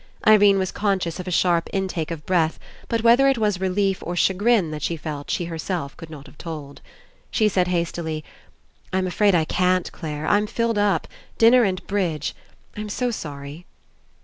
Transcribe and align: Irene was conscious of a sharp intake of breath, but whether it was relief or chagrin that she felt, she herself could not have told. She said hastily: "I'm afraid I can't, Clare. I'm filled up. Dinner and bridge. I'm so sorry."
Irene 0.25 0.57
was 0.57 0.71
conscious 0.71 1.19
of 1.19 1.27
a 1.27 1.29
sharp 1.29 1.69
intake 1.71 2.09
of 2.09 2.25
breath, 2.25 2.57
but 2.87 3.03
whether 3.03 3.27
it 3.27 3.37
was 3.37 3.61
relief 3.61 4.01
or 4.01 4.15
chagrin 4.15 4.71
that 4.71 4.81
she 4.81 4.97
felt, 4.97 5.29
she 5.29 5.45
herself 5.45 5.95
could 5.95 6.09
not 6.09 6.25
have 6.25 6.39
told. 6.39 6.81
She 7.29 7.47
said 7.47 7.67
hastily: 7.67 8.23
"I'm 8.91 9.05
afraid 9.05 9.35
I 9.35 9.45
can't, 9.45 9.91
Clare. 9.91 10.25
I'm 10.25 10.47
filled 10.47 10.79
up. 10.79 11.07
Dinner 11.37 11.61
and 11.63 11.85
bridge. 11.85 12.33
I'm 12.75 12.89
so 12.89 13.11
sorry." 13.11 13.67